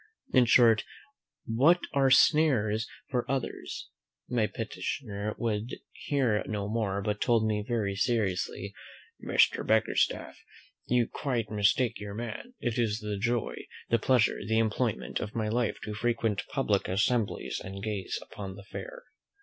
In 0.33 0.45
short, 0.45 0.83
what 1.45 1.79
are 1.93 2.09
snares 2.09 2.87
for 3.11 3.23
others" 3.29 3.89
My 4.27 4.47
petitioner 4.47 5.35
would 5.37 5.75
hear 5.91 6.43
no 6.47 6.67
more, 6.67 7.03
but 7.03 7.21
told 7.21 7.45
me 7.45 7.61
very 7.67 7.95
seriously, 7.95 8.73
"Mr. 9.23 9.63
Bickerstaff, 9.63 10.39
you 10.87 11.07
quite 11.07 11.51
mistake 11.51 11.99
your 11.99 12.15
man; 12.15 12.55
it 12.59 12.79
is 12.79 12.97
the 13.01 13.15
joy, 13.19 13.53
the 13.91 13.99
pleasure, 13.99 14.39
the 14.43 14.57
employment, 14.57 15.19
of 15.19 15.35
my 15.35 15.49
life 15.49 15.77
to 15.83 15.93
frequent 15.93 16.45
public 16.49 16.87
assemblies, 16.87 17.61
and 17.63 17.83
gaze 17.83 18.17
upon 18.23 18.55
the 18.55 18.63
fair." 18.63 19.03